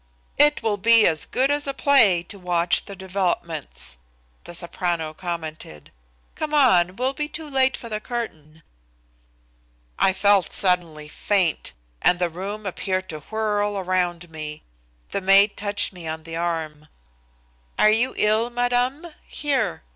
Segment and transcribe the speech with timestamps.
[0.39, 3.99] "It will be as good as a play to watch the developments,"
[4.45, 5.91] the soprano commented.
[6.33, 8.63] "Come on, we'll be too late for the curtain."
[9.99, 14.63] I felt suddenly faint, and the room appeared to whirl around me.
[15.11, 16.87] The maid touched me on the arm.
[17.77, 19.05] "Are you ill, madame?
[19.27, 19.83] Here!"